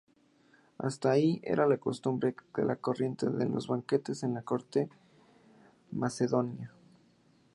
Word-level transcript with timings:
Hasta 0.79 1.11
ahí 1.11 1.39
era 1.43 1.67
la 1.67 1.77
costumbre 1.77 2.33
corriente 2.81 3.27
en 3.27 3.51
los 3.53 3.67
banquetes 3.67 4.21
de 4.21 4.29
la 4.29 4.41
corte 4.41 4.89
macedonia. 5.91 6.73